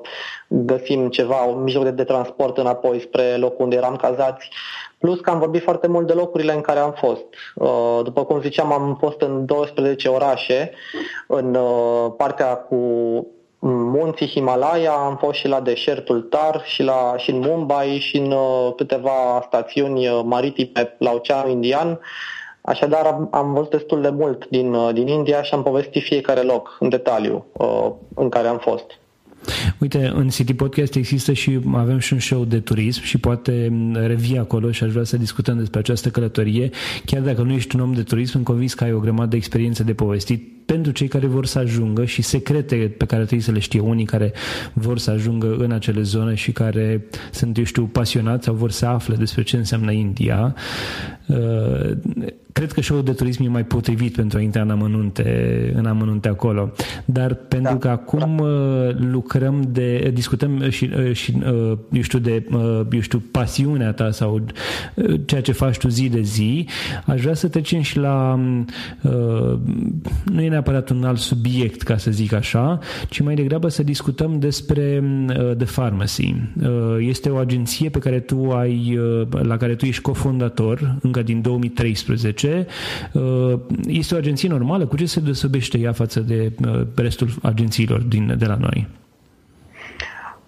[0.48, 4.50] găsim ceva, un mijloc de, de transport înapoi spre locul unde eram cazați.
[4.98, 7.26] Plus că am vorbit foarte mult de locurile în care am fost.
[7.56, 10.72] Uh, după cum ziceam, am fost în 12 orașe,
[11.28, 12.78] în uh, partea cu
[13.60, 18.32] munții Himalaya, am fost și la deșertul Tar, și, la, și în Mumbai, și în
[18.32, 22.00] uh, câteva stațiuni maritime la Oceanul Indian.
[22.62, 26.78] Așadar, am, am văzut destul de mult din, din India și am povestit fiecare loc
[26.80, 27.46] în detaliu
[28.16, 28.86] în care am fost.
[29.80, 34.38] Uite, în City Podcast există și avem și un show de turism și poate revii
[34.38, 36.70] acolo și aș vrea să discutăm despre această călătorie.
[37.06, 39.36] Chiar dacă nu ești un om de turism, sunt convins că ai o grămadă de
[39.36, 43.52] experiențe de povestit pentru cei care vor să ajungă și secrete pe care trebuie să
[43.52, 44.34] le știe unii care
[44.74, 48.86] vor să ajungă în acele zone și care sunt, eu știu, pasionați sau vor să
[48.86, 50.56] afle despre ce înseamnă India.
[51.28, 51.92] Uh,
[52.52, 56.28] cred că show de turism e mai potrivit pentru a intra în amănunte, în amănunte
[56.28, 56.72] acolo.
[57.06, 58.44] Dar pentru da, că acum da.
[58.44, 61.38] Uh, lucrăm de, discutăm și, uh, și
[61.92, 62.46] eu știu, de,
[62.92, 64.46] eu știu, pasiunea ta sau
[65.26, 66.68] ceea ce faci tu zi de zi,
[67.06, 68.40] aș vrea să trecem și la
[70.26, 74.40] nu e neapărat un alt subiect, ca să zic așa, ci mai degrabă să discutăm
[74.40, 76.36] despre uh, The Pharmacy.
[76.62, 81.22] Uh, este o agenție pe care tu ai, uh, la care tu ești cofondator încă
[81.22, 82.68] din 2013.
[83.12, 84.86] Uh, este o agenție normală?
[84.86, 88.88] Cu ce se deosebește ea față de uh, restul agențiilor din, de la noi?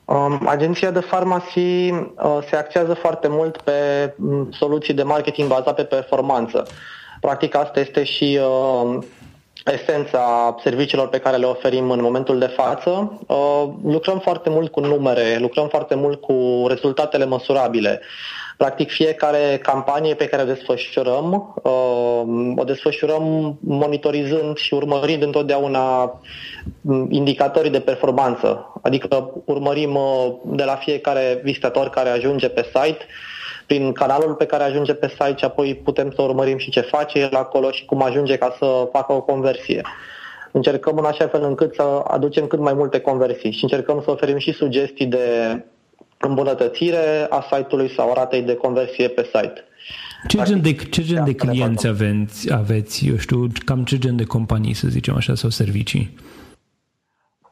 [0.06, 3.72] Um, agenția de farmacie uh, se axează foarte mult pe
[4.22, 6.67] um, soluții de marketing bazate pe performanță.
[7.22, 9.04] Practic asta este și uh,
[9.65, 13.19] esența serviciilor pe care le oferim în momentul de față.
[13.28, 18.02] Uh, lucrăm foarte mult cu numere, lucrăm foarte mult cu rezultatele măsurabile.
[18.58, 26.19] Practic fiecare campanie pe care o desfășurăm, uh, o desfășurăm monitorizând și urmărind întotdeauna
[27.10, 28.74] indicatorii de performanță.
[28.82, 33.06] Adică urmărim uh, de la fiecare vizitator care ajunge pe site
[33.69, 37.19] prin canalul pe care ajunge pe site și apoi putem să urmărim și ce face
[37.19, 39.82] el acolo și cum ajunge ca să facă o conversie.
[40.51, 44.38] Încercăm în așa fel încât să aducem cât mai multe conversii și încercăm să oferim
[44.38, 45.25] și sugestii de
[46.17, 49.63] îmbunătățire a site-ului sau ratei de conversie pe site.
[50.27, 54.23] Ce gen de, ce gen de clienți aveți, aveți, eu știu, cam ce gen de
[54.23, 56.15] companii, să zicem așa, sau servicii?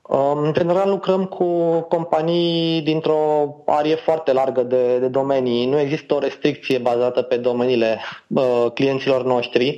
[0.10, 5.66] În general lucrăm cu companii dintr-o arie foarte largă de, de domenii.
[5.66, 9.78] Nu există o restricție bazată pe domeniile uh, clienților noștri.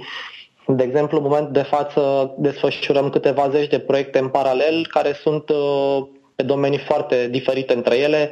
[0.67, 5.49] De exemplu, în moment de față desfășurăm câteva zeci de proiecte în paralel care sunt
[5.49, 6.07] uh,
[6.39, 8.29] pe domenii foarte diferite între ele,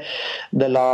[0.50, 0.89] de la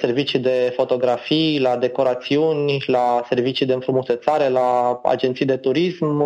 [0.00, 6.22] servicii de fotografii, la decorațiuni, la servicii de înfrumusețare, la agenții de turism,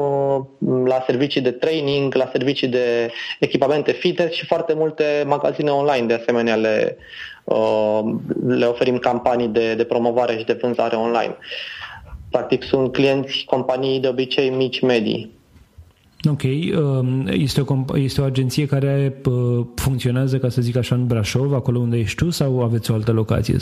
[0.84, 6.14] la servicii de training, la servicii de echipamente fitness și foarte multe magazine online de
[6.14, 6.96] asemenea le,
[7.44, 8.00] uh,
[8.46, 11.36] le oferim campanii de, de promovare și de vânzare online.
[12.30, 15.39] Practic sunt clienți companii de obicei mici, medii.
[16.28, 16.42] Ok.
[16.42, 21.52] Um, este o, este o agenție care uh, funcționează, ca să zic așa, în Brașov,
[21.52, 23.56] acolo unde ești tu, sau aveți o altă locație?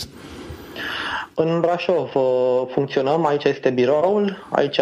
[1.34, 2.22] În Brașov uh,
[2.70, 4.80] funcționăm, aici este biroul, aici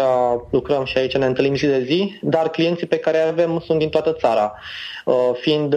[0.49, 3.89] lucrăm și aici ne întâlnim zi de zi, dar clienții pe care avem sunt din
[3.89, 4.53] toată țara.
[5.05, 5.75] Uh, fiind,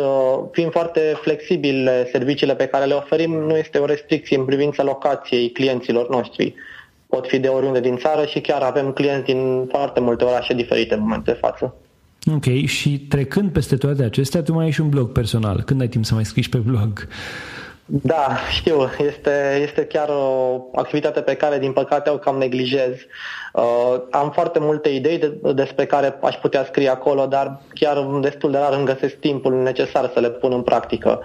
[0.53, 5.51] fiind foarte flexibile serviciile pe care le oferim, nu este o restricție în privința locației
[5.51, 6.55] clienților noștri.
[7.07, 10.95] pot fi de oriunde din țară și chiar avem clienți din foarte multe orașe diferite
[10.95, 11.75] în momentul de față.
[12.27, 15.63] Ok, și trecând peste toate acestea, tu mai ai și un blog personal.
[15.63, 17.09] Când ai timp să mai scrii pe blog?
[17.93, 22.95] Da, știu, este, este chiar o activitate pe care, din păcate, o cam neglijez.
[23.53, 28.51] Uh, am foarte multe idei de, despre care aș putea scrie acolo, dar chiar destul
[28.51, 31.21] de rar îmi găsesc timpul necesar să le pun în practică.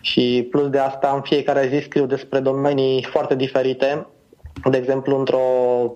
[0.00, 4.06] Și plus de asta, în fiecare zi scriu despre domenii foarte diferite
[4.64, 5.38] de exemplu, într-o,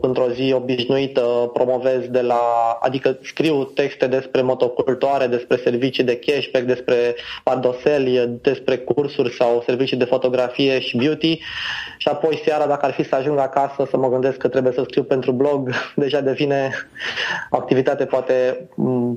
[0.01, 6.65] într-o zi obișnuită promovez de la, adică scriu texte despre motocultoare, despre servicii de cashback,
[6.65, 11.39] despre pardoseli, despre cursuri sau servicii de fotografie și beauty
[11.99, 14.83] și apoi seara, dacă ar fi să ajung acasă să mă gândesc că trebuie să
[14.83, 16.71] scriu pentru blog, deja devine
[17.51, 18.69] o activitate poate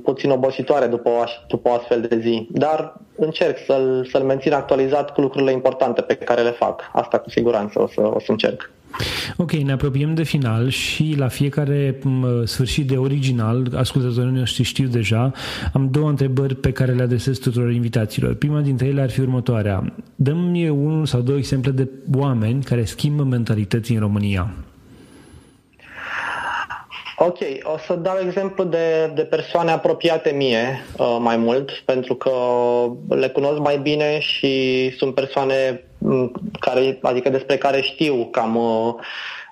[0.02, 2.48] puțin obositoare după o, după o astfel de zi.
[2.50, 6.90] Dar încerc să-l, să-l mențin actualizat cu lucrurile importante pe care le fac.
[6.92, 8.70] Asta cu siguranță o să, o să încerc.
[9.36, 11.98] Ok, ne apropiem de final și la fiecare
[12.44, 15.32] sfârșit de original, ascultătorii noștri știu deja,
[15.72, 18.34] am două întrebări pe care le adresez tuturor invitațiilor.
[18.34, 19.94] Prima dintre ele ar fi următoarea.
[20.14, 24.52] Dăm-mi unul sau două exemple de oameni care schimbă mentalități în România.
[27.20, 32.30] Ok, o să dau exemplu de, de persoane apropiate mie uh, mai mult, pentru că
[33.08, 35.97] le cunosc mai bine și sunt persoane mm,
[36.60, 38.94] care, adică despre care știu cam, uh,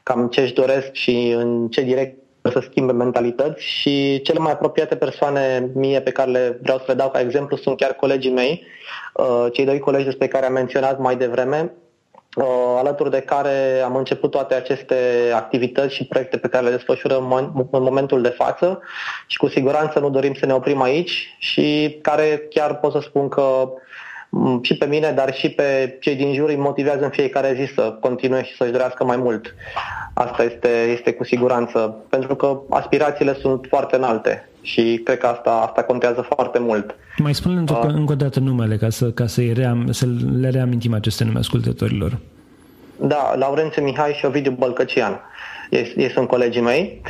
[0.03, 4.97] cam ce își doresc și în ce direct să schimbe mentalități și cele mai apropiate
[4.97, 8.65] persoane mie pe care le vreau să le dau ca exemplu sunt chiar colegii mei,
[9.15, 11.73] uh, cei doi colegi despre care am menționat mai devreme,
[12.37, 12.45] Uh,
[12.79, 14.97] alături de care am început toate aceste
[15.35, 17.33] activități și proiecte pe care le desfășurăm
[17.71, 18.81] în momentul de față
[19.27, 23.29] și cu siguranță nu dorim să ne oprim aici și care chiar pot să spun
[23.29, 23.69] că
[24.63, 27.97] și pe mine, dar și pe cei din jur îi motivează în fiecare zi să
[28.01, 29.55] continue și să-și dorească mai mult.
[30.15, 35.51] Asta este, este cu siguranță, pentru că aspirațiile sunt foarte înalte și cred că asta,
[35.51, 36.95] asta contează foarte mult.
[37.19, 40.07] Mai spune uh, încă o dată numele ca să, ca să, ream, să
[40.41, 42.19] le reamintim aceste nume ascultătorilor.
[43.01, 45.21] Da, Laurențiu Mihai și Ovidiu Bălcăcian.
[45.71, 47.01] Ei, ei sunt colegii mei.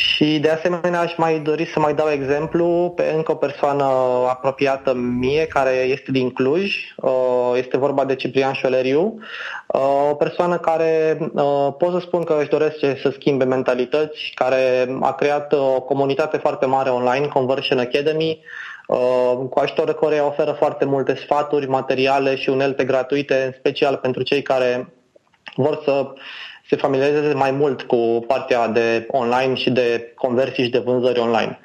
[0.00, 3.84] Și de asemenea aș mai dori să mai dau exemplu pe încă o persoană
[4.28, 6.74] apropiată mie care este din Cluj.
[6.96, 9.18] Uh, este vorba de Ciprian Șoleriu,
[9.66, 14.96] uh, o persoană care uh, pot să spun că își dorește să schimbe mentalități, care
[15.00, 18.40] a creat o comunitate foarte mare online, Conversion Academy,
[19.50, 24.42] cu ajutorul care oferă foarte multe sfaturi, materiale și unelte gratuite, în special pentru cei
[24.42, 24.92] care
[25.56, 26.12] vor să
[26.70, 31.58] se familiarizeze mai mult cu partea de online și de conversii și de vânzări online.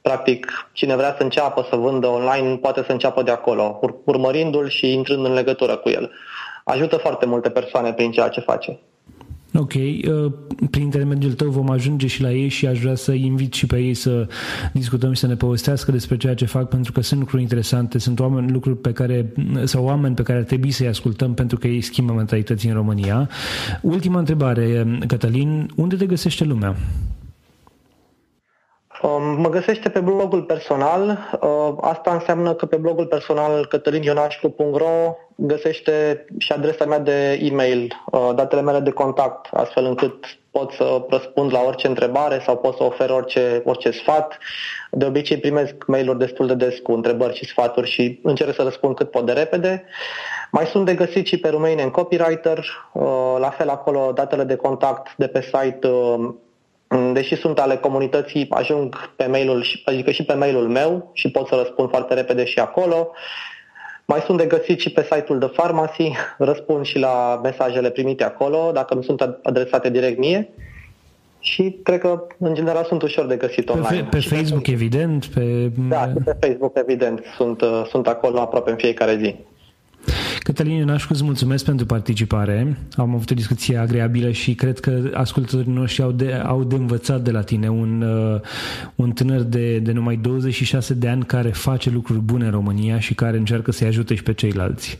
[0.00, 4.92] Practic, cine vrea să înceapă să vândă online poate să înceapă de acolo, urmărindu-l și
[4.92, 6.12] intrând în legătură cu el.
[6.64, 8.78] Ajută foarte multe persoane prin ceea ce face.
[9.58, 10.32] Ok, uh,
[10.70, 13.76] prin intermediul tău vom ajunge și la ei și aș vrea să invit și pe
[13.76, 14.28] ei să
[14.72, 18.20] discutăm și să ne povestească despre ceea ce fac, pentru că sunt lucruri interesante, sunt
[18.20, 19.32] oameni, lucruri pe care,
[19.64, 23.28] sau oameni pe care ar trebui să-i ascultăm pentru că ei schimbă mentalității în România.
[23.82, 26.76] Ultima întrebare, Cătălin, unde te găsește lumea?
[29.02, 31.18] Um, mă găsește pe blogul personal.
[31.40, 38.30] Uh, asta înseamnă că pe blogul personal cătălinionașcu.ro găsește și adresa mea de e-mail, uh,
[38.34, 42.82] datele mele de contact, astfel încât pot să răspund la orice întrebare sau pot să
[42.82, 44.38] ofer orice, orice sfat.
[44.90, 48.94] De obicei primesc mail-uri destul de des cu întrebări și sfaturi și încerc să răspund
[48.96, 49.84] cât pot de repede.
[50.50, 52.58] Mai sunt de găsit și pe Romanian Copywriter,
[52.92, 56.38] uh, la fel acolo datele de contact de pe site Mm,
[57.12, 61.54] deși sunt ale comunității, ajung pe mailul, adică și pe mailul meu și pot să
[61.54, 63.10] răspund foarte repede și acolo.
[64.04, 68.70] Mai sunt de găsit și pe site-ul de Pharmacy, răspund și la mesajele primite acolo,
[68.74, 70.48] dacă nu sunt adresate direct mie.
[71.40, 74.02] Și cred că, în general, sunt ușor de găsit online.
[74.02, 74.70] Pe, pe Facebook, pe...
[74.70, 75.26] evident?
[75.26, 75.70] Pe...
[75.88, 77.24] Da, pe Facebook, evident.
[77.36, 79.34] Sunt, sunt acolo aproape în fiecare zi.
[80.46, 82.76] Cătălin Ionașcu, îți mulțumesc pentru participare.
[82.96, 87.20] Am avut o discuție agreabilă și cred că ascultătorii noștri au de, au de învățat
[87.20, 88.40] de la tine un, uh,
[88.94, 93.14] un tânăr de, de numai 26 de ani care face lucruri bune în România și
[93.14, 94.98] care încearcă să-i ajute și pe ceilalți.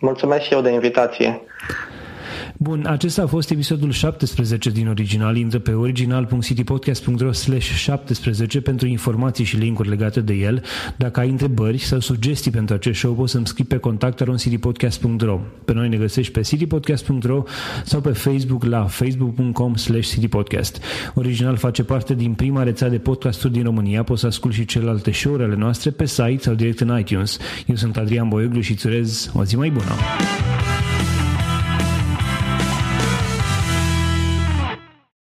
[0.00, 1.40] Mulțumesc și eu de invitație.
[2.58, 5.36] Bun, acesta a fost episodul 17 din original.
[5.36, 10.62] Intră pe original.citypodcast.ro slash 17 pentru informații și linkuri legate de el.
[10.96, 15.72] Dacă ai întrebări sau sugestii pentru acest show, poți să-mi scrii pe contact citypodcast.ro Pe
[15.72, 17.42] noi ne găsești pe citypodcast.ro
[17.84, 20.82] sau pe Facebook la facebook.com slash citypodcast.
[21.14, 24.02] Original face parte din prima rețea de podcasturi din România.
[24.02, 27.38] Poți să asculti și celelalte show-urile noastre pe site sau direct în iTunes.
[27.66, 29.92] Eu sunt Adrian Boioglu și îți urez o zi mai bună!